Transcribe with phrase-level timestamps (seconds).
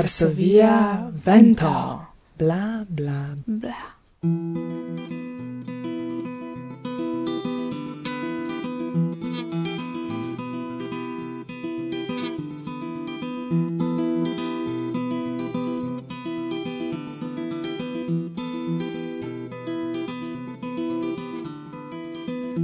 [0.00, 2.06] Varsovia vento.
[2.34, 3.98] Bla, bla, bla.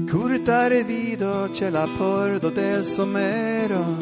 [0.09, 3.99] Curtare vido ce la porto del somero,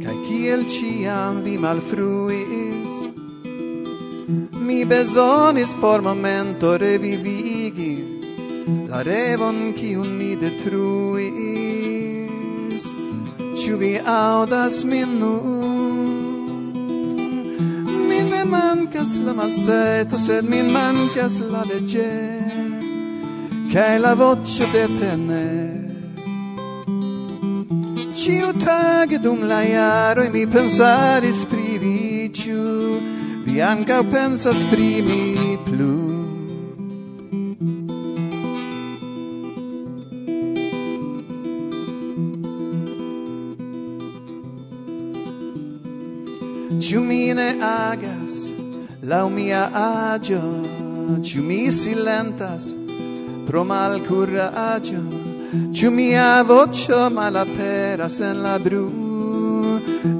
[0.00, 2.61] cae ciel ciam vi malfrui
[4.92, 7.94] bezonis por momento revivigi
[8.90, 10.82] la revon kiun mi detruis
[13.58, 16.72] ciu vi audas min nun?
[18.08, 22.52] Min ne mancas la malcerto, sed min mancas la legger
[23.72, 25.82] kai la voce de tener
[28.20, 32.30] Ciu tage dum la iaro mi pensaris pri vi,
[33.52, 35.92] vi anca pensas pri mi plu.
[46.80, 48.34] Ciu mi ne agas
[49.02, 50.42] lau mia agio
[51.22, 52.74] Ciu mi silentas
[53.46, 55.02] pro mal curagio
[55.74, 58.88] Ciu mia vocio malaperas en la bru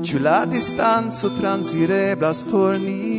[0.04, 3.11] Ciu la distanzo transireblas por ni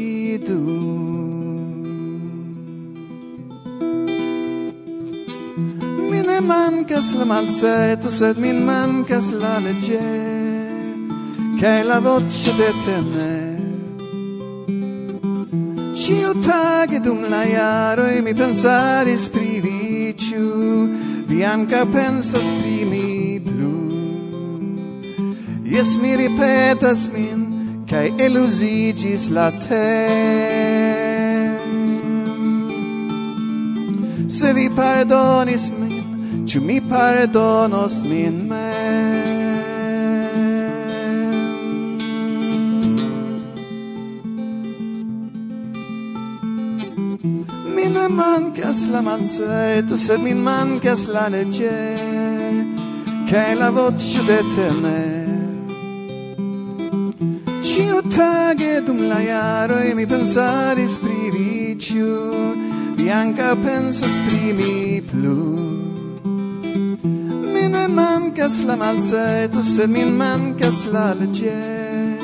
[6.43, 9.99] mancas la malseto, sed min mancas la legge,
[11.59, 13.53] che la voce de tene.
[15.95, 20.89] Ciu tage dum la iaro e mi pensaris pri ciu
[21.27, 23.73] vi anca pensas pri mi plu.
[25.63, 27.39] Jes mi ripetas min,
[27.89, 30.43] cae elusigis la tem.
[34.27, 35.71] Se vi pardonis
[36.53, 39.39] Ĉu mi pardonos min mem?
[47.73, 51.73] Mi ne mancas la malcerto, sed mi mancas la legge,
[53.31, 55.27] kaj la voĉo de temer.
[57.65, 62.17] Ciu tage dum la jaro e mi pensaris pri viciu,
[62.97, 65.72] vi anca pensas pri mi plu
[67.87, 72.17] mancas la malseto, sed mi mancas la legge,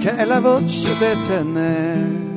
[0.00, 2.34] che è la voce de tenere.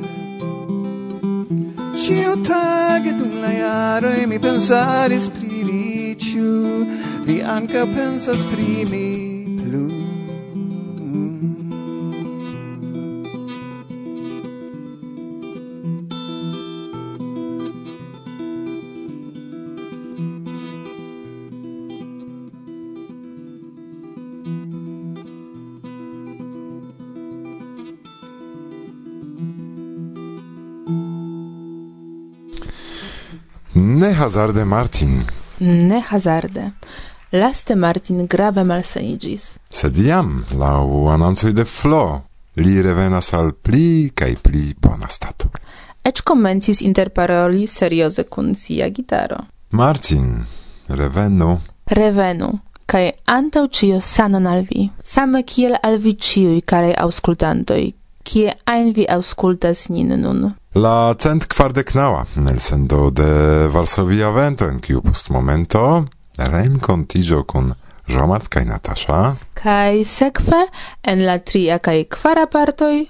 [1.96, 6.86] Ciu tage dum la e mi pensaris pri vi, ĉu
[7.26, 9.30] vi anca pensas pri mi?
[34.10, 35.24] Ne hazarde, Martin.
[35.58, 36.72] Ne hazarde.
[37.30, 39.58] Laste Martin grave malsanigis.
[39.70, 42.22] Sed iam, lau annoncoi de Flo,
[42.58, 45.52] li revenas al pli cae pli bona stato.
[46.02, 49.38] Ec commencis interparoli serioze cun sia gitaro.
[49.78, 50.42] Martin,
[50.88, 51.60] revenu.
[51.86, 52.50] Revenu,
[52.90, 54.90] cae antau cio sanon al vi.
[55.04, 57.94] Same kiel al vi ciui, care auscultantoi,
[58.24, 60.54] kie ein vi auscultas nin nun.
[60.74, 66.04] La cent kvardeknaŭa elsendo de Varsovia Vento en kiu post momento
[66.38, 67.72] renkontiĝo kun
[68.10, 69.20] Jean-Marc kaj Natasza.
[69.54, 70.60] Kaj sekve
[71.02, 73.06] en la tria kaj kvara partoj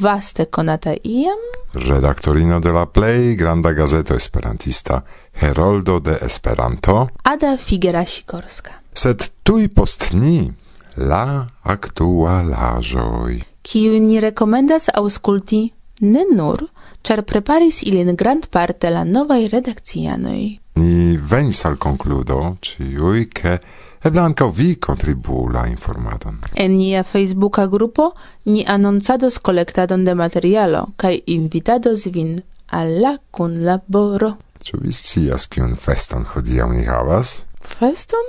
[0.00, 1.42] vaste konata iam?
[1.74, 5.02] Redaktorino de la plej granda gazeto esperantista
[5.40, 8.72] Heroldo de Esperanto Ada Figera Sikorska.
[8.94, 10.48] Sed tuj post ni
[10.98, 13.42] la actualajoi.
[13.62, 16.68] Kiu ni rekomendas ausculti ne nur,
[17.02, 20.58] char preparis ilin grand parte la novai redakcianoj.
[20.78, 23.58] Ni venis al concludo, ciui, che
[24.02, 26.38] eble anca vi contribu la informadon.
[26.54, 28.12] En nia Facebooka grupo
[28.44, 34.36] ni annoncados collectadon de materialo, cae invitados vin alla cun laboro.
[34.62, 37.47] Ĉu vi scias kiun feston hodiaŭ ni havas?
[37.60, 38.24] feston?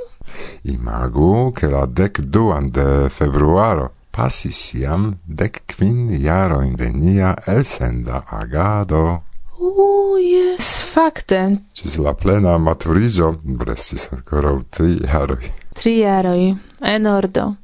[0.64, 8.24] Imagu che la dec duan de februaro passis iam dec quin jaroin de nia elsenda
[8.28, 9.24] agado.
[9.60, 11.40] Uh, yes, facte.
[11.74, 15.52] Cis la plena maturizo brestis ancora tri jaroi.
[15.76, 17.56] Tri jaroi, en ordo.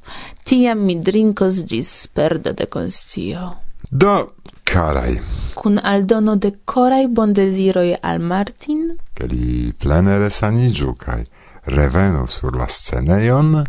[0.44, 3.54] Tiam mi drinkos gis perda de conscio.
[3.90, 4.34] Do,
[4.64, 5.16] carai.
[5.54, 8.96] Cun aldono de corai bondesiroi al Martin.
[9.14, 11.24] Che li plene resanigiu, kaj
[11.66, 13.64] revenons sur la scenejon.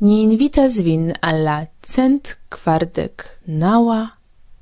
[0.00, 4.02] Ni invitas vin al la cent kvardek naŭa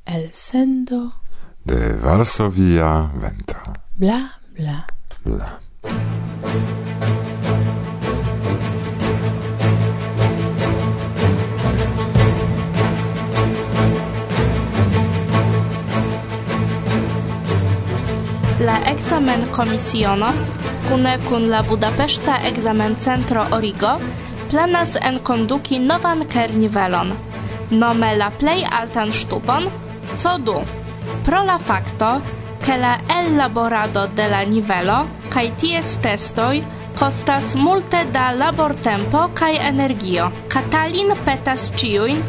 [0.07, 1.23] elsendo
[1.65, 3.55] de Varsovia vento.
[3.97, 4.21] Bla,
[4.57, 4.87] bla,
[5.25, 5.49] bla.
[18.63, 20.29] La eksamen komisiono
[20.93, 23.93] kune kun la Budapeszta Examen Centro Origo
[24.51, 27.13] planas enkonduki novan kernivelon,
[27.71, 29.71] nome la plej altan ŝtupon
[30.13, 30.59] CO2.
[31.25, 32.11] Pro la fakto,
[32.61, 34.99] ke la ellaborado de la nivelo
[35.33, 36.61] kaj ties testoj
[37.01, 40.29] kostas multe da labortempo kaj energio.
[40.53, 42.21] Katalin petas ĉiujn,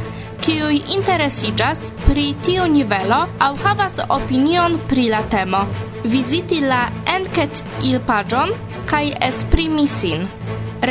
[0.43, 5.61] kiuj interesiĝas pri tiu nivelo aŭ havas opinion pri la temo.
[6.03, 8.51] Viziti la enket-ilpaĝon
[8.89, 10.27] kaj esprimi sin.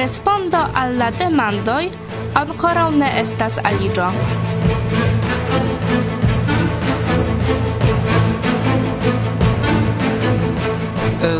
[0.01, 1.85] Respondo al la demandoj
[2.41, 4.09] ankoraŭ ne estas aliĝo.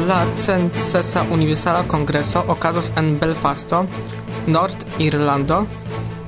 [0.09, 3.87] La centsesa universala kongreso okazos en Belfasto,
[4.47, 5.65] Nord-Irlando,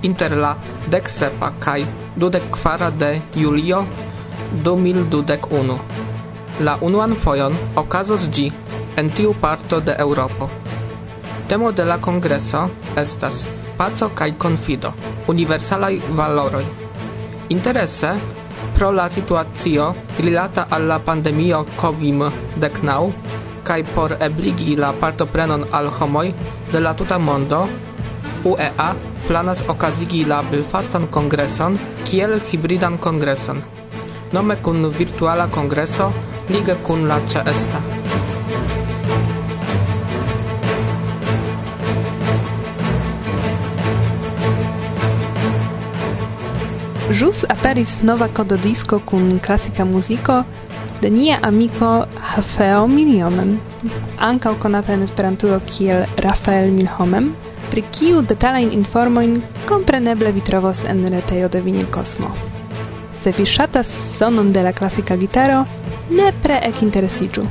[0.04, 0.52] inter la
[0.92, 1.80] decsepa kaj
[2.16, 3.84] dudekkvara de julio
[4.64, 5.78] 2021.
[6.60, 8.50] La unuan fojon okazos ĝi
[8.96, 10.48] en tiu parto de Eŭropo.
[11.48, 13.46] Temo de la kongreso estas
[13.78, 14.92] paco kaj konfido,
[15.28, 16.64] universalaj valoroj.
[17.48, 18.12] Interese
[18.74, 23.10] pro la situacio rilata al la pandemio COVID-19
[23.64, 26.28] kaj por ebligi la partoprenon al homoj
[26.72, 27.66] de la tuta mondo,
[28.44, 33.62] UEA planas okazigi la Belfastan Kongreson kiel hibridan kongreson,
[34.32, 36.12] nome kun virtuala kongreso
[36.48, 37.80] lige kun la ĉeesta.
[47.20, 50.42] Jus aperis nova kododisko kun klasika muziko
[51.02, 53.58] de nia amiko Hafeo Miliomen,
[54.18, 57.34] ankaŭ konata en Esperantujo kiel Rafael Milhomem,
[57.74, 59.32] pri kiu detalajn informojn
[59.66, 62.28] kompreneble vi trovos en retejo de Vinil Kosmo.
[63.12, 63.88] Se vi ŝatas
[64.18, 65.64] sonon de la klasika gitaro,
[66.10, 67.42] nepre ekinteresiĝu.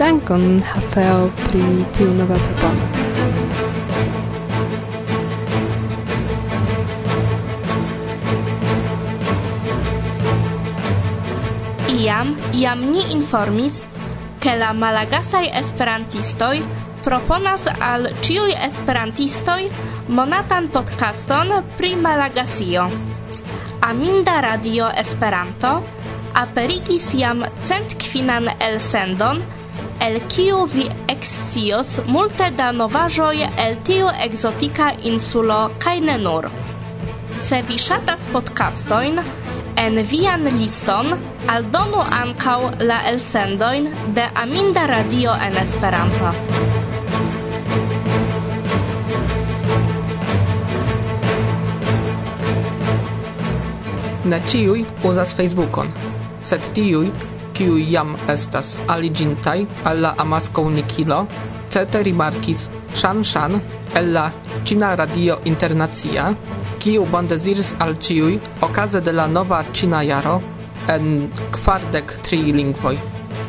[0.00, 1.62] Dankon, Hafeo, pri
[1.94, 2.88] tiu nova propono.
[11.94, 13.86] Iam, iam ni informis,
[14.42, 16.58] ke la malagasaj esperantistoj
[17.06, 19.60] proponas al ĉiuj esperantistoj
[20.18, 22.86] monatan podcaston pri Malagasio.
[23.86, 25.70] Aminda Radio Esperanto
[26.34, 29.42] aperigis jam cent kvinan elsendon,
[30.02, 36.50] el kiu vi ekscios multe da novaĵoj el tiu ekzotika insulo kaj ne nur.
[37.46, 39.22] Se vi ŝatas podcastojn,
[39.76, 41.14] en vian liston
[41.54, 42.58] aldonu ankaŭ
[42.90, 43.88] la elsendojn
[44.18, 46.34] de Aminda Radio en Esperanto.
[54.26, 55.90] Ne ciui uzas Facebookon,
[56.42, 57.12] sed tiui,
[57.54, 61.18] kiuj jam estas aligintai al la amaskomunikilo,
[61.70, 62.64] certe rimarkis
[62.94, 63.60] Shan Shan
[63.94, 64.24] el la
[64.64, 66.24] Cina Radio Internacia,
[66.82, 70.40] kiu bondeziris al ciui okaze de la nova Cina jaro
[70.88, 72.96] en kvardek tri lingvoj,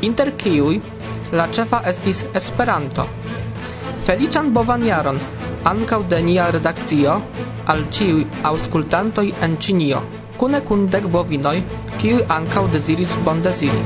[0.01, 0.77] inter kiuj
[1.31, 3.07] la ĉefa estis Esperanto.
[4.05, 5.17] Feliĉan bovan jaron
[5.73, 7.17] ankaŭ de nia redakcio
[7.73, 10.05] al ĉiuj aŭskultantoj en Ĉinio
[10.37, 11.57] kune kun dek bovinoj,
[11.97, 13.81] kiuj ankaŭ deziris bondeziri.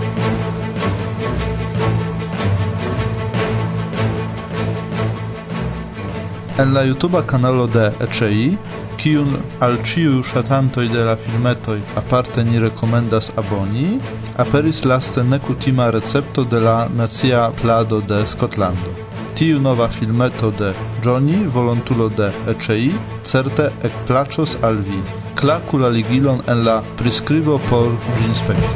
[6.62, 8.58] En la YouTube kanalo de ECI,
[9.01, 9.31] kiun
[9.65, 13.96] al ciu ŝatantoj de la filmetoj aparte ni rekomendas aboni,
[14.43, 18.93] aperis laste nekutima recepto de la nacia plado de Skotlando.
[19.36, 22.91] Tiu nova filmeto de Johnny, volontulo de ECI,
[23.24, 25.01] certe ekplaĉos al vi
[25.41, 27.88] klaku la ligilon en la priskribo por
[28.21, 28.75] ĝinspekti.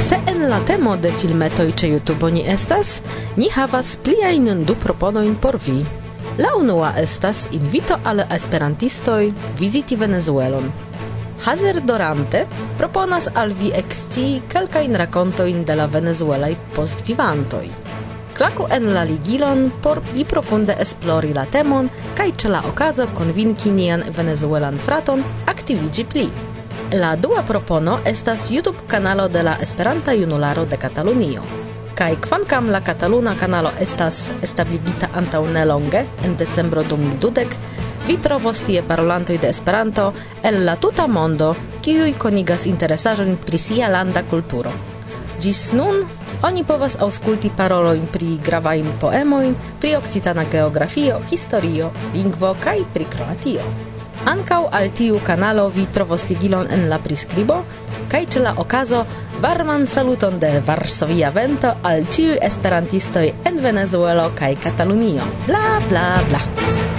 [0.00, 2.96] Se en la temo de filmetoj ĉe YouTube ni estas,
[3.36, 5.78] ni havas pliajn du proponojn por vi.
[6.38, 10.72] La unua estas invito al esperantistoj viziti Venezuelon.
[11.44, 12.46] Hazer Dorante
[12.78, 17.91] proponas al vi ekscii kelkajn rakontojn de la venezuelaj postvivantoj.
[18.42, 21.86] Klaku en la ligilon por pli profunde esplori la temon
[22.18, 25.20] kaj ĉe la okazo konvinki nian venezuelan fraton
[25.52, 26.24] aktiviĝi pli.
[27.02, 31.44] La dua propono estas YouTube-kanalo de la Esperanta Junularo de Katalunio.
[31.94, 37.54] Kaj kvankam la kataluna kanalo estas establigita antaŭ nelonge, en decembro 2010,
[38.08, 40.08] vi trovos tie parolantoj de Esperanto
[40.42, 44.74] el la tuta mondo, kiuj konigas interesaĵojn pri sia landa kulturo.
[45.38, 46.02] Ĝis nun
[46.42, 53.62] Oni povas parolo parolojn pri gravajn poemojn, pri okcitana geografio, historio, lingvo kaj pri Kroatio.
[54.26, 57.62] Ankaŭ al tiu kanalo vi trovos ligilon en la priskribo
[58.10, 59.04] kaj ĉe la okazo
[59.40, 65.26] varman saluton de Varsovia Vento al ĉiuj esperantistoj en Venezuelo kaj Katalunio.
[65.46, 66.91] Bla bla bla.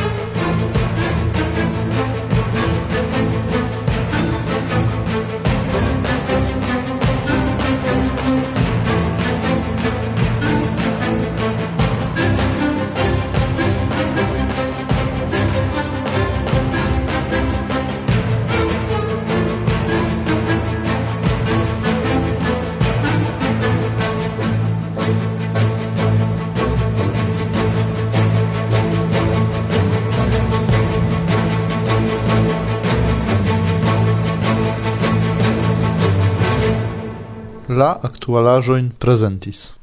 [37.83, 39.73] La aktualaĵojn prezentis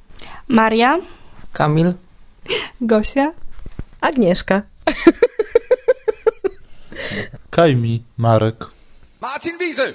[0.48, 0.98] Maria,
[1.52, 1.92] Kamil,
[2.80, 3.32] Gosia,
[4.00, 4.62] Agnieszka.
[7.54, 8.64] kaj mi, Marek.
[9.20, 9.92] Martin Wiese!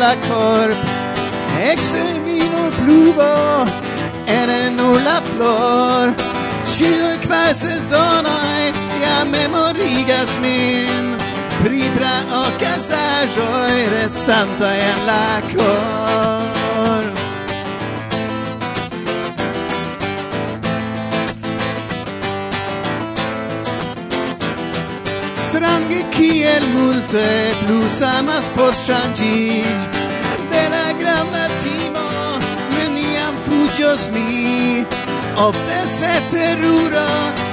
[0.00, 0.76] La corp,
[1.60, 3.28] exe minor pluvo,
[4.38, 6.14] en nulla flor
[6.64, 8.62] Ciu qua sezonoj
[9.02, 11.04] ja memorigas min.
[11.60, 17.04] Pri praokazaĵoj restantaj en la cor.
[25.48, 27.28] Strange kiel multe
[27.66, 29.80] plus amas post ŝanĝiĝ
[30.54, 31.44] de la granda
[33.80, 34.84] just mi
[35.36, 37.08] Ofte se terura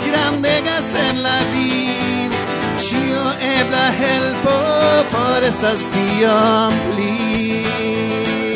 [0.07, 2.29] grandegas en la vi
[2.83, 3.25] Cio
[3.57, 4.57] ebla helpo
[5.11, 8.46] forestas tiom pli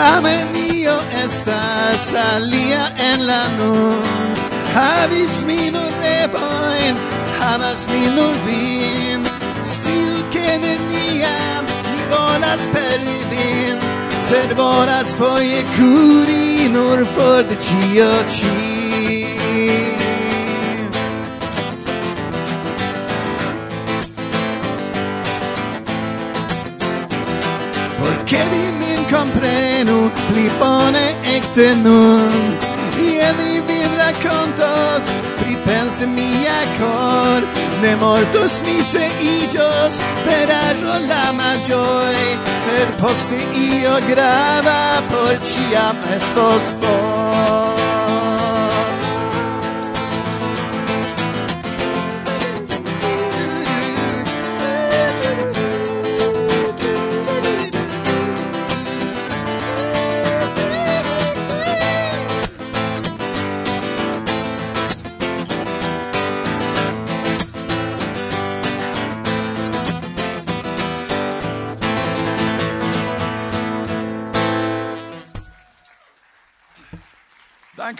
[0.00, 4.34] Amenio estas alia en la nun.
[4.74, 6.96] Havis mi nur nevoin,
[7.40, 9.20] havas mi nur vin.
[9.72, 13.76] Stiu che neniam mi volas peri vin.
[14.28, 19.99] Sed volas foie curi nur for de cio ci.
[29.20, 32.32] comprenu pli bone ekde nun.
[33.08, 35.08] Ie mi vin racontos
[35.38, 37.40] pri pens de mia cor
[37.82, 39.94] Ne mortos mi se igios
[40.26, 42.28] per arro la magioi.
[42.64, 47.69] Ser poste io grava por ciam estos for.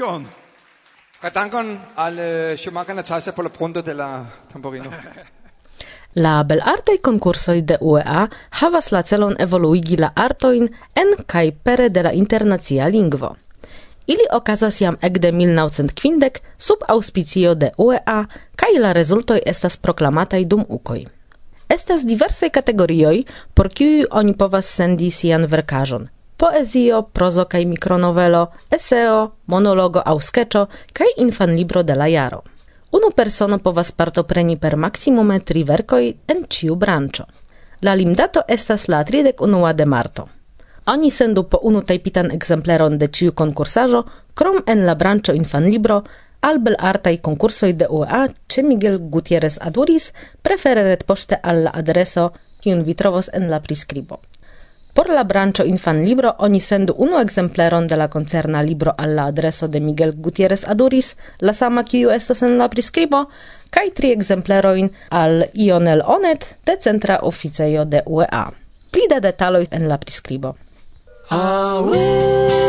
[0.01, 0.23] Dankon.
[1.21, 4.91] Kaj dankon al eh, Schumacher Natasha por la pronto de la tamburino.
[6.15, 8.23] La belartaj konkursoj de UEA
[8.61, 13.37] havas la celon evoluigi la artojn en kaj pere de la internacia lingvo.
[14.07, 18.25] Ili okazas jam ekde 1950 sub auspicio de UEA
[18.57, 21.05] kaj la rezultoj estas proklamataj dum ukoj.
[21.69, 26.09] Estas diversaj kategorioj, por kiuj oni povas sendi sian verkaĵon–
[26.41, 30.63] poezio, prozo kaj mikronovelo, eseo, monologo aŭ skeĉo
[30.97, 32.41] kaj infanlibro de la jaro.
[32.97, 37.27] Unu persono povas partopreni per maksimume tri verkoj en ĉiu branĉo.
[37.83, 40.27] La limdato estas la 31 de marto.
[40.87, 44.03] Oni sendu po unu tajpitan ekzempleron de ĉiu konkursaĵo,
[44.35, 46.03] krom en la branĉo infanlibro,
[46.41, 52.31] al belartaj konkursoj de UEA ce Miguel Gutierrez Aduris prefere poste al la adreso,
[52.61, 54.21] kiun vi trovos en la prescribo.
[55.01, 55.27] Por la
[55.65, 60.13] Infan Libro oni sendu unu exempleron de la concerna libro al la adreso de Miguel
[60.13, 63.31] Gutierrez Aduris, la sama kiu estas en la priskribo,
[63.71, 68.53] kaj tri exempleroin al Ionel Onet de Centra Oficejo de UEA.
[68.91, 70.57] Pli da detaloj en la priskribo.
[71.31, 72.60] Awe.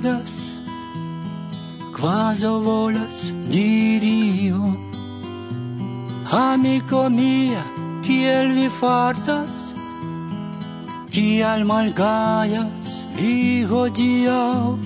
[0.00, 0.56] rigardas
[1.96, 4.74] quaso volas dirio
[6.30, 7.62] amico mia
[8.02, 9.74] kiel vi fartas
[11.10, 14.78] kial malgajas vi hodiau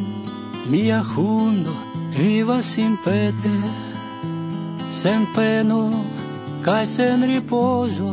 [0.66, 1.74] mia hundo
[2.10, 3.56] vivas simpete
[4.90, 5.82] sen peno
[6.64, 8.12] kaj sen ripozo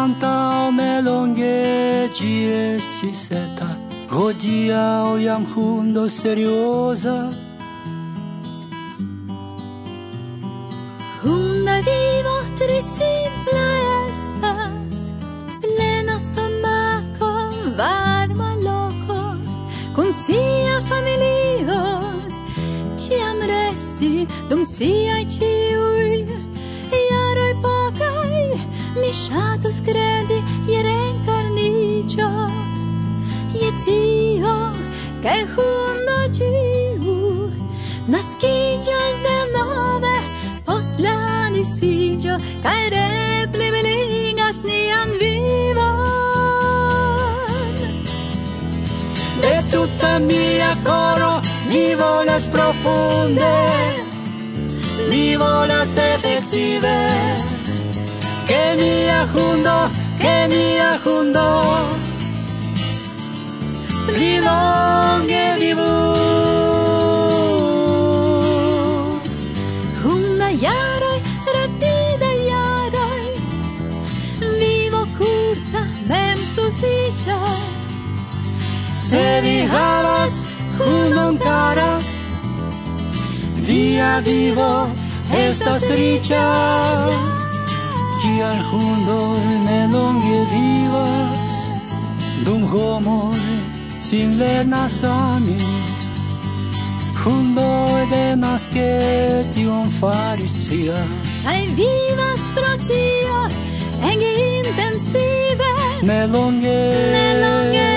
[0.00, 7.32] antaŭ nelonge ĝi estis eta Odia o iam hundo seriosa.
[11.22, 13.68] Hunda vivo tre simpla
[14.10, 15.12] estas
[15.60, 17.30] Plena stomako,
[17.76, 19.38] varma loco
[19.94, 21.82] Con sia familio.
[22.98, 26.26] Ciam resti dum sia ciui
[26.90, 27.54] Jaroj
[29.00, 32.69] Mi shatus kredi je reenkarniĝon
[33.60, 34.72] je tio,
[35.22, 37.50] che hundo ciu,
[38.08, 40.18] nascigios de nove,
[40.64, 45.88] pos la disigio, cae repli veligas nian vivo.
[49.42, 53.56] De tutta mia coro, mi volas profunde,
[55.10, 56.96] mi volas effettive,
[58.46, 61.99] che mia hundo, che mia hundo,
[64.10, 65.90] pli longe vivu.
[70.02, 71.20] Huna jaroj,
[71.54, 73.28] rapida jaroj
[74.60, 77.38] Vivo curta, mem suficia
[78.96, 80.44] Se vi havas
[80.78, 82.00] hunon cara
[83.66, 84.88] Via vivo
[85.46, 86.46] estas riĉa
[88.22, 91.56] Kial hundoj ne longe vivas
[92.44, 93.49] Dum homoj
[94.02, 95.90] sin levnas amin
[97.24, 97.70] hundo
[98.10, 98.26] de
[98.74, 98.90] ke
[99.52, 101.00] tion faris cia
[101.44, 103.38] Kaj vivas pro tio
[104.10, 105.72] ege intensive.
[106.02, 106.80] Ne longe.
[107.16, 107.90] Ne longe.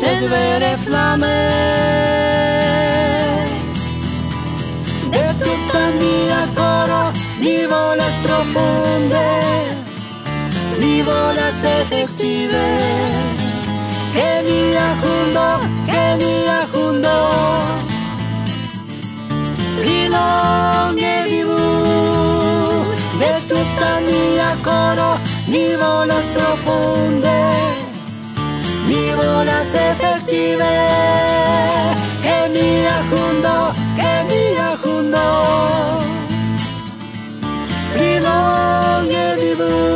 [0.00, 1.36] Sed vere flame.
[5.14, 9.26] De tutta mia coro Mi volas profunde
[10.80, 13.13] Mi volas effective
[14.14, 15.48] Kenia Hundo,
[15.88, 17.18] Kenia Hundo.
[19.84, 21.62] Lilong Ebibu,
[23.20, 25.10] de tu tamia coro,
[25.48, 27.40] ni bolas profunde,
[28.88, 30.74] ni bolas efective.
[32.24, 33.56] Kenia Hundo,
[33.98, 35.26] Kenia Hundo.
[37.98, 39.93] Lilong Ebibu.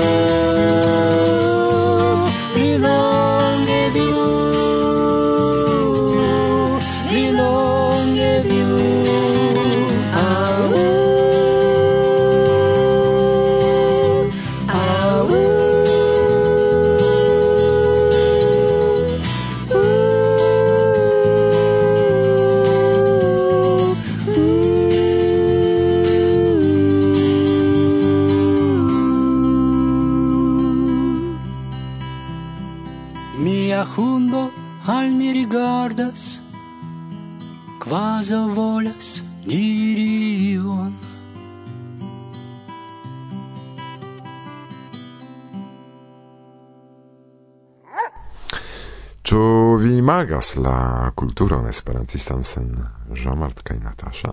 [49.28, 52.70] Ĉu vi imagas la kulturon esperantistan sen
[53.12, 54.30] Jean-Marc kaj Natasha?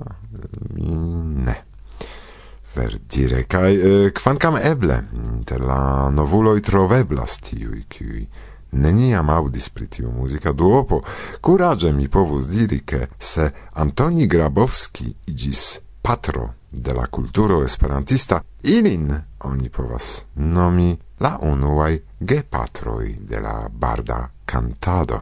[1.48, 1.56] Ne.
[2.76, 8.24] Verdire kaj eh, kvankam eble inter la novuloj troveblas tiuj, kiuj
[8.72, 11.02] neniam aŭdis pri tiu muzika duopo,
[11.42, 13.50] kuraĝe mi povus diri, ke se
[13.84, 15.66] Antoni Grabowski iĝis
[16.02, 19.12] patro de la kulturo esperantista, ilin
[19.44, 25.22] oni povas nomi la unuae gepatroi de la barda cantado.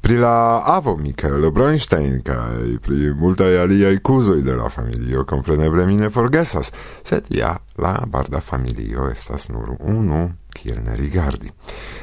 [0.00, 6.10] Pri la avo Michael Bronstein kai pri multae aliai cusoi de la familio compreneble mine
[6.10, 11.50] forgesas, sed ja la barda familio estas nur unu kiel ne rigardi.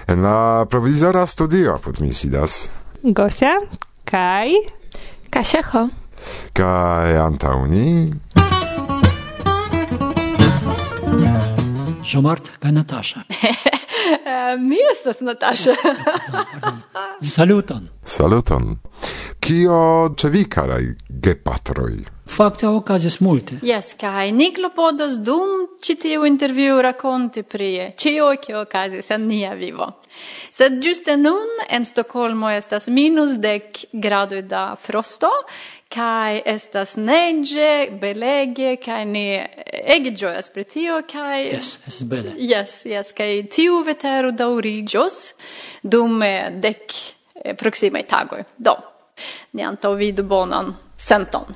[0.07, 2.69] En la provizora studio apud mi sidas
[3.03, 3.59] Gosia
[4.05, 4.57] kai
[5.29, 5.61] Kasia
[6.53, 8.11] Kai antauni.
[12.03, 13.21] Жомарт kaj Natasha.
[14.09, 15.71] Eh, mi estas Natasha.
[17.35, 17.89] Saluton.
[18.03, 18.77] Saluton.
[19.39, 22.05] Kio ĉe vi karaj gepatroj?
[22.29, 23.59] Fakte okazis multe.
[23.61, 29.53] Jes, kaj ni klopodos dum ĉi tiu intervju rakonti pri ĉio, kio okazis en nia
[29.57, 29.91] vivo.
[30.51, 35.29] Sed ĝuste nun en Stokholmo estas minus dek gradoj da frosto
[35.89, 39.23] kai estas nege belege kai ne
[39.95, 42.35] ege gioias pri tio kai yes es bele.
[42.37, 45.33] Yes yes kai tiu vetero daurigios
[45.81, 46.93] dum eh, dec
[47.43, 48.75] eh, proxima tagoi do
[49.53, 51.49] ne antaŭ vidu bonan senton.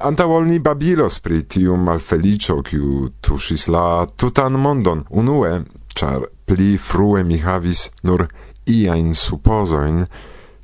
[0.00, 5.52] Antaŭ ol ni babilos pri tiu malfelicio kiu tuŝis la tutan mondon unue,
[5.94, 8.26] char pli frue mi havis nur
[8.66, 10.04] iajn supozojn,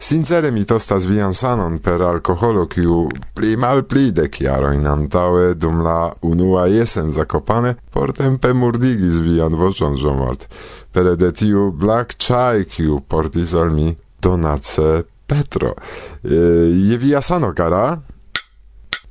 [0.04, 5.78] Sincere mi tostas vian sanon per alkoholo, kiu pli mal pli de kiarojn antaŭe dum
[5.86, 10.44] la unua jesen zakopane portempe murdigis vian voĉon Jomort.
[10.92, 15.72] Pere de tiu black chai kiu portis al mi donace Petro.
[16.20, 17.96] Je via sano, cara?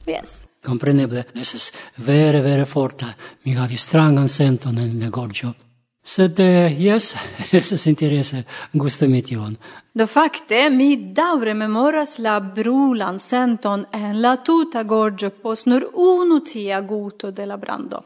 [0.05, 0.43] Yes.
[0.61, 1.71] Compreneble, estas
[2.05, 3.15] vere, vere forta.
[3.45, 5.55] Mi havis strangan senton en la gorĝo.
[6.03, 7.13] Sed eh, jes,
[7.51, 9.55] esas interese gustumi tion.
[9.93, 16.41] Do fakte mi daŭre memoras la brulan senton en la tuta gorĝo post nur unu
[16.43, 18.03] tia guto de la brando.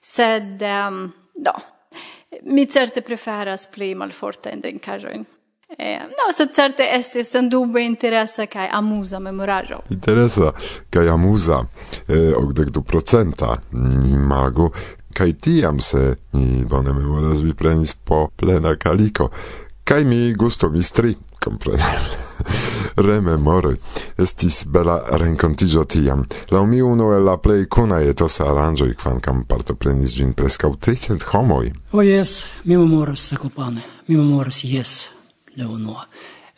[0.00, 1.54] Sed um, do
[2.42, 5.24] mi certe preferas pli malfortajn drinkaĵojn.
[5.78, 9.80] Eh, no, sed certe estis sendube interesa kaj amuza memoraĵo.
[9.90, 10.52] Interesa
[10.90, 11.64] kaj amuza,
[12.06, 14.70] eh, okdek du procenta mm, mago,
[15.14, 19.30] Kaj tiam se, mi bone memoras, vi prenis po plena kaliko,
[19.84, 22.24] kaj mi gusto mistri kompreneble.
[22.96, 23.76] rememoroj.
[24.18, 26.24] Estis bela renkontiĝo tiam.
[26.50, 31.72] Laŭ mi unu el la plej kunaj etosa aranĝoj, kvankam partoprenis ĝin preskaŭ tricent homoj.
[31.92, 34.94] O oh, jes, mi memoras Sakopane, mi memoras jes,
[35.56, 36.06] la unua.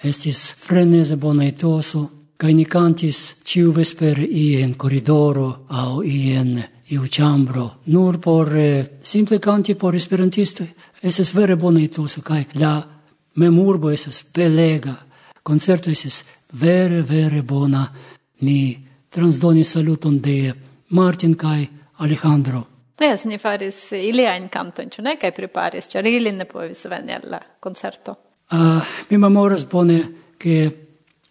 [0.03, 6.76] Estis freneze bona etoso, kaj ni kantis ĉiu vesper ien en koridoro aŭ ien en
[6.89, 10.67] iu ĉambro nur por eh, simple kanti por esperantistoj
[11.03, 12.83] estas vere bona etoso kaj la
[13.35, 14.95] memurbo estas belega
[15.43, 17.87] concerto estas vere vere bona
[18.41, 20.55] mi transdonis saluton de
[20.89, 21.67] Martin kaj
[21.99, 22.65] Alejandro
[23.01, 25.19] Yes, ni faris iliajn kantojn, ĉu ne?
[25.21, 28.15] Kaj preparis, ĉar ili ne povis veni al la koncerto.
[28.53, 29.99] Uh, mi memoras bone,
[30.39, 30.71] che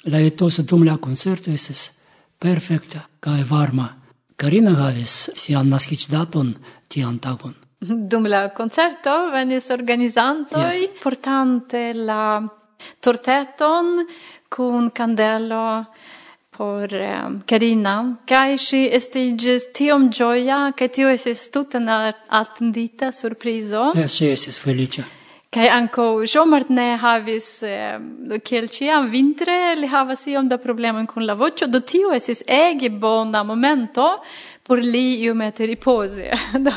[0.03, 1.91] la etoso dum la koncerto estis
[2.37, 3.87] perfekta kaj varma.
[4.35, 6.55] Karina havis sian naskiĝdaton
[6.91, 7.53] tian tagon.
[7.79, 10.99] Dum la koncerto venis organizantoj yes.
[11.03, 12.41] portante la
[12.99, 14.05] torteton
[14.49, 15.85] kun candelo
[16.57, 17.95] por eh, Karina.
[17.99, 23.91] Um, kaj ŝi estiĝis tiom ĝoja, ke tio estis tute atendita surprizo.
[23.95, 25.03] Ŝi yes, estis feliĉa.
[25.55, 27.99] Kaj ankaŭ Jomart ne havis eh,
[28.43, 32.89] kiel ĉiam vintre li havas iom da problemojn kun la voĉo, do tio estis ege
[32.89, 34.09] bona momento
[34.67, 36.27] por li iomete ripozi.
[36.65, 36.73] do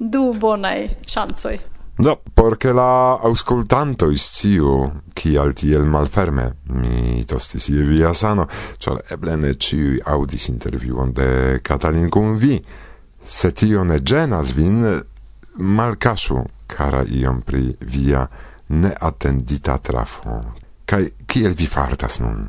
[0.00, 1.58] du bonaj ŝancoj.
[2.00, 8.46] Do, porque la auscultanto iscio, chi tiel malferme, mi tostis ie via sano,
[8.78, 12.56] char eble ne ciui audis interviuon de Catalin cum vi,
[13.20, 15.02] se tio ne genas vin,
[15.54, 18.26] malcasu, cara iom pri via
[18.68, 20.40] neatendita trafo.
[20.84, 22.48] Kaj kiel vi fartas nun?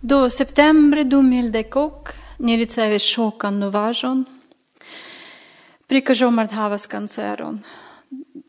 [0.00, 4.24] Do septembre 2010 ni ricevis šokan novaĵon
[5.86, 7.62] pri mart havas kanceron.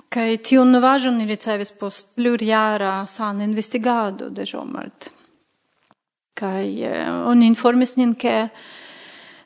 [0.09, 5.09] Kaj tiun novaĵon ni ricevis post plurjara sana investigado de Jomart.
[6.33, 8.49] Kaj eh, oni informis nin ke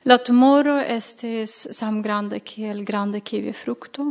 [0.04, 4.04] La tumoro estis samgranda kiel granda kiwi frukto.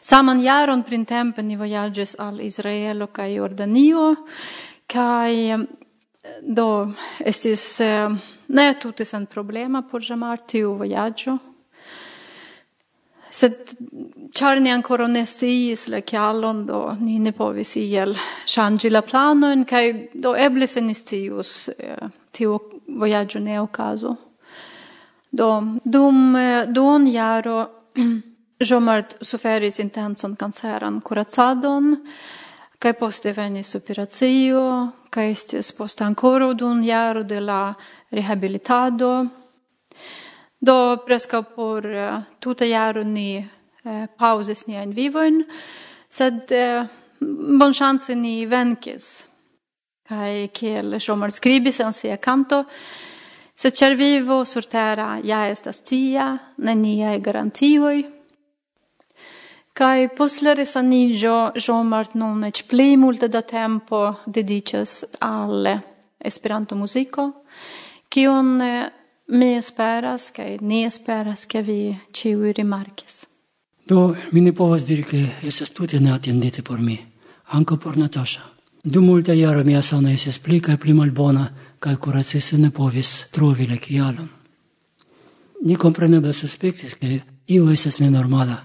[0.00, 4.10] Saman jaron printempe ni vojaĝis al Israelo kaj Jordanio
[4.92, 5.32] kaj
[6.42, 6.66] do
[7.24, 7.64] estis
[8.48, 11.38] ne tute sen problema por Jamar tiu vojaĝo.
[13.32, 13.72] Sed
[14.36, 18.12] char ni ancora ne siis le kialon, do ni ne povis iel
[18.54, 21.96] ŝanĝi la planojn kai do eble se ni eh,
[22.30, 24.31] tiu voyaggio ne okazo.
[25.32, 27.88] Do, dum eh, duon jaro
[28.62, 31.96] Jomart suferis intensan canceran curatsadon,
[32.78, 34.64] kai poste venis operatio,
[35.10, 37.74] kai estis post ancora dun jaro de la
[38.12, 39.26] rehabilitado.
[40.60, 43.38] Do presca por uh, tuta jaro ni
[43.84, 45.44] uh, ni ein vivoin,
[46.08, 49.26] sed uh, chance ni venkis.
[50.08, 52.64] Kaj kiel Jomart skribis en sia canto,
[53.62, 58.00] Se cervivo sur terra ja estas tia, neniae garantioi,
[59.72, 65.80] Kai post la resanigio, Jean-Mart non ec pli multe da tempo dedices al
[66.18, 67.44] Esperanto musico,
[68.08, 68.58] kion
[69.26, 73.28] mi esperas, kai ni esperas, ke vi ciui rimarkis.
[73.86, 76.98] Do, mi ne povas diri, che esas tutte ne attendite por mi,
[77.54, 78.42] anco por Natasha.
[78.84, 81.44] Du multe jaro mia sana esis pli kaj pli malbona,
[81.78, 84.28] kaj kuracisto ne povis trovi la kialon.
[85.62, 88.56] Ni kompreneble suspektis, ke io estas nenormala.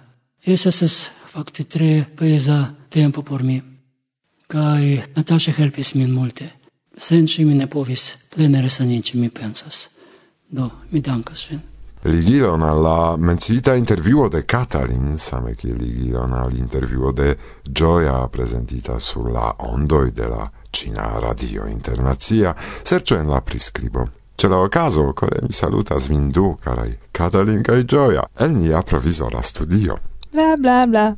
[0.42, 3.62] Estas fakte tre peza tempo por mi.
[4.48, 6.50] Kaj Natasha helpis min multe.
[6.98, 9.88] Sen ŝi mi ne povis plene resaniĝi, mi pensas.
[10.50, 16.54] Do, mi dankas vin ligilon al la menciita interviuo de Catalin, same kiel ligilon al
[16.54, 23.42] interviuo de Gioia presentita sur la ondoj de la Cina Radio Internacia, serĉu en la
[23.42, 24.08] priskribo.
[24.38, 29.42] Ce la ocaso, core mi salutas vin du, carai, Catalin cae Gioia, el nia provisora
[29.42, 29.98] studio.
[30.32, 31.16] Bla bla bla.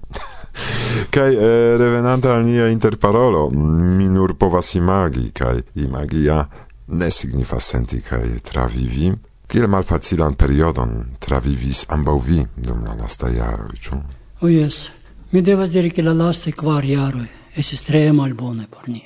[1.14, 6.46] Kaj eh, revenanta al nia interparolo, mi nur povas imagi, kaj imagia
[6.88, 9.12] ne signifas senti kaj travivi,
[9.50, 13.98] Kiel malfacilan periodon travivis ambau vi dum la lasta jaroj, O
[14.42, 14.90] Oh, yes.
[15.32, 19.04] Mi devas diri, ke la lasta kvar jaro esis tre malbone por ni.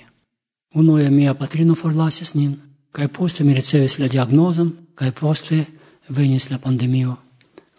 [0.75, 2.59] Unue mia patrino forlasis nin,
[2.91, 5.65] kaj poste mi ricevis la diagnozon, kaj poste
[6.09, 7.17] venis la pandemio.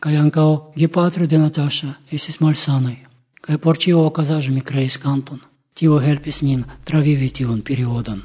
[0.00, 2.96] Kaj ankaŭ gepatroj de Natasha estis malsanaj,
[3.40, 5.40] kaj por cio okazaĵo mi kreis kanton.
[5.74, 8.22] Tio helpis nin travivi tiun periodon.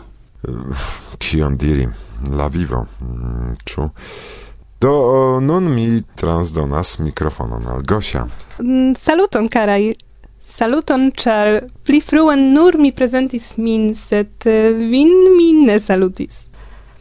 [1.18, 1.88] Kion diri?
[2.32, 2.86] La vivo?
[3.02, 3.56] Mm,
[4.80, 8.28] Do, nun mi transdonas mikrofonon al Gosia.
[8.64, 9.96] Mm, saluton, carai.
[10.44, 16.48] Saluton, char pli fruen nur mi presentis min, set eh, vin mi ne salutis.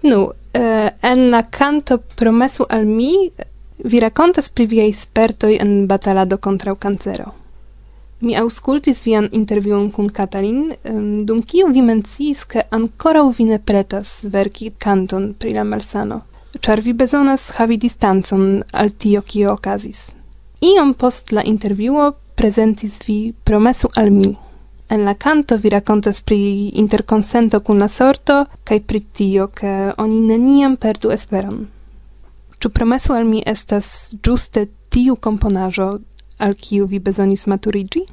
[0.02, 3.31] Nu, eh, en la canto promesu al mi,
[3.78, 7.38] Vi racontas pri viei spertoi en batalado contra cancero.
[8.20, 10.72] Mi auscultis vian intervion cun Katalin,
[11.24, 16.24] dum kiu vi menciis, ke ancora vi ne pretas verki canton pri la malsano,
[16.61, 20.09] char vi bezonas havi distancon al tio kio okazis.
[20.61, 24.35] Iom post la interviuo presentis vi promesu al mi.
[24.90, 30.18] En la canto vi racontas pri interconsento cun la sorto, kai pri tio, che oni
[30.18, 31.66] neniam perdu esperon.
[32.59, 35.98] Ču promesu al mi estas giuste tiu komponaĵo
[36.38, 38.05] al kiu vi bezonis maturiĝi?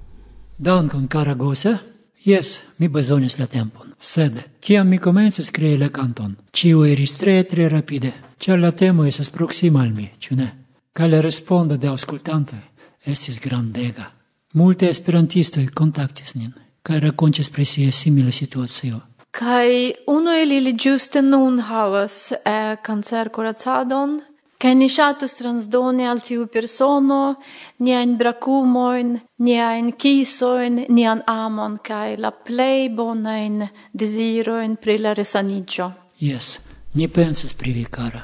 [0.57, 1.77] Dankon, kara Gose.
[2.25, 3.93] Yes, mi bezonis la tempon.
[3.99, 9.05] Sed, kiam mi komencis krei la kanton, ciu iris tre tre rapide, ĉar la temo
[9.05, 10.49] estas proksima al mi, ĉu ne?
[10.93, 12.61] Kaj la respondo de aŭskultantoj
[13.05, 14.09] estis grandega.
[14.53, 16.53] Multe esperantistoj kontaktis nin
[16.85, 18.99] kaj rakontis pri sia simila situacio.
[19.31, 19.69] Kaj
[20.07, 24.21] uno el ili giuste nun havas eh, kancerkuracadon
[24.57, 27.35] Kaj ni shatus transdoni al tiu persono
[27.79, 34.97] ni ein bracumoin ni ein kisoin ni an amon kai la plej bonajn dezirojn pri
[34.97, 36.59] la resanigio Yes,
[36.93, 38.21] ni pensas pri vi, cara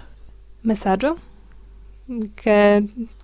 [0.64, 1.18] messaggio
[2.36, 2.82] Ke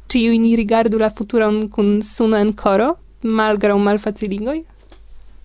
[0.08, 2.94] ĉiuj ni rigardu la futuron kun suno en koro,
[3.24, 4.62] malgraŭ malfaciligoj?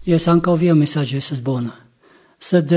[0.06, 1.70] yes ankaŭ via messaggio esas bona.
[2.38, 2.70] Sed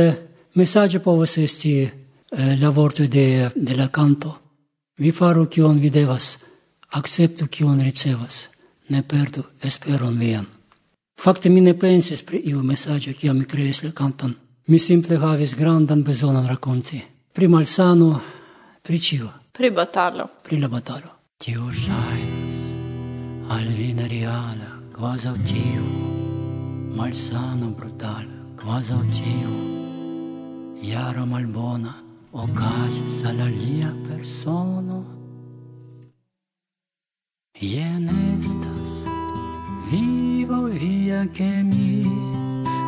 [0.53, 4.44] messaggio povas esti eh, la vorto de, de la canto
[4.97, 6.37] Vi faru kion vi devas,
[6.95, 8.47] acceptu kion ricevas,
[8.89, 10.45] ne perdu esperon vian.
[11.19, 14.35] Fakte mi ne pensis pri iu mesaĝo kiam mi kreis la kanton.
[14.67, 17.01] Mi simple havis grandan bezonon rakonti
[17.33, 18.21] pri malsano,
[18.81, 19.29] pri ĉio.
[19.51, 20.27] Pri batalo.
[20.43, 21.11] Pri la batalo.
[21.37, 22.63] Tio ŝajnas
[23.49, 25.83] al vi nereala, kvazaŭ tiu
[26.95, 29.53] malsano brutala, kvazaŭ tiu
[30.81, 32.04] jaro malbona
[32.35, 35.03] ocasis al alia persono.
[37.61, 39.05] Ien estas
[39.89, 42.03] vivo via che mi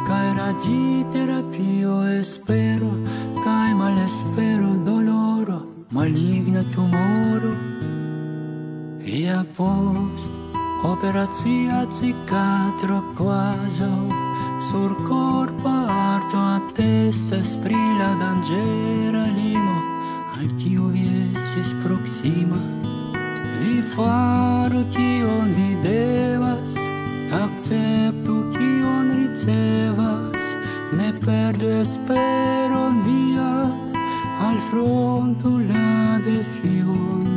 [0.07, 2.91] Cae radi terapio espero
[3.43, 7.55] Cae malespero doloro Maligna tumoro.
[8.99, 10.29] Via post
[10.83, 14.26] operazia cicatro quaso
[14.59, 19.77] Sur corpo arto a testa sprila dangera limo,
[20.37, 22.57] al tiu viestis proxima.
[23.61, 26.73] Vi faru tion vi devas,
[27.31, 30.41] acceptu kion ricevas,
[30.91, 33.93] ne perdu esperon vian,
[34.41, 37.27] al frontu la defion.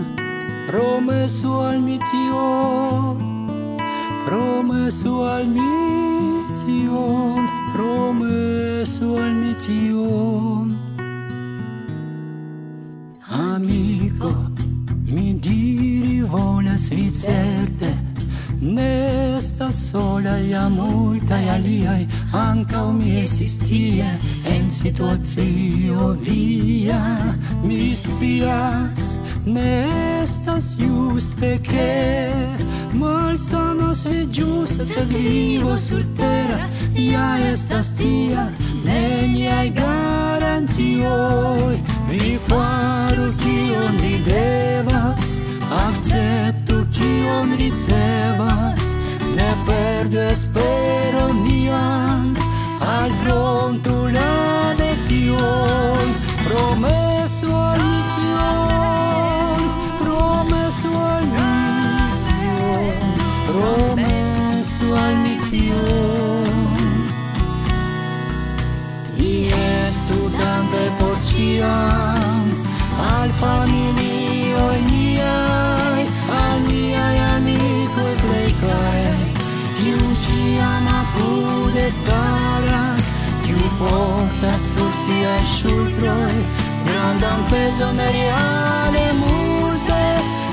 [0.70, 3.76] promesso al mi tion,
[4.24, 6.09] promesso al mi
[6.64, 10.76] mission, promesul mission.
[13.28, 14.50] Amico,
[15.04, 17.94] mi diri volas vi certe,
[18.60, 21.96] ne estas sola ja multaj anca
[22.32, 24.10] ankaŭ mi esistie
[24.44, 27.00] en situazio via.
[27.64, 29.88] Mi sias ne
[30.22, 36.58] estas juste che Mal sanas vi ĝuste, sed vivo surtera
[36.98, 38.48] ja estas tia,
[38.84, 41.76] neniaj garantioj.
[42.10, 45.36] Vi faru kion vi devas,
[45.84, 48.90] akceptu kion ricevas,
[49.38, 51.46] ne perdu esperon
[51.78, 52.34] al
[52.98, 53.99] alfrontu
[73.40, 76.04] familio niai
[76.40, 79.14] aliai amicoi plei clare
[79.76, 83.04] tiu ciam apude staras
[83.44, 86.34] tiu portas sur siai ŝultroj
[86.88, 90.02] grandan pezon reale multe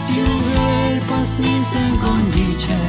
[0.09, 2.79] tiu helpas min senkondiĉe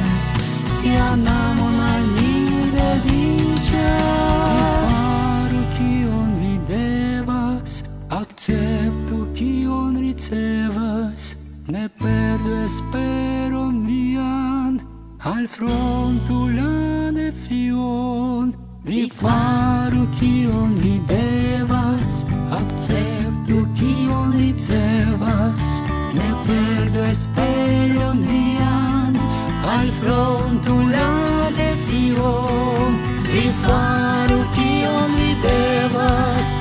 [0.79, 2.33] sia amon al ni
[2.77, 3.83] dediĉas
[5.09, 7.73] faru tion mi devas
[8.21, 8.88] akcepti
[10.29, 11.35] ricevas
[11.67, 14.79] Ne perdu esperon vian
[15.23, 25.81] Al frontu la nefion Vi faru kion vi devas Acceptu kion ricevas.
[26.13, 29.19] Ne perdu esperon vian
[29.77, 31.11] Al frontu la
[31.57, 32.97] nefion.
[33.29, 36.53] Vi faru kion vi devas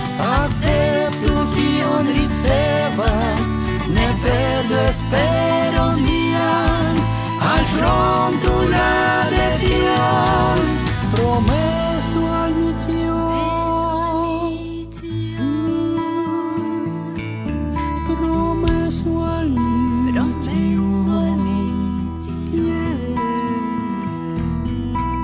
[0.42, 3.37] Acceptu kion ricevas.
[5.00, 6.48] espero un día
[7.40, 8.98] al front una.
[11.14, 13.18] Promeso al mition.
[18.06, 20.58] Promeso al mition.